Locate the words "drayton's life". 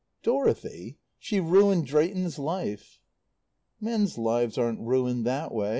1.85-2.99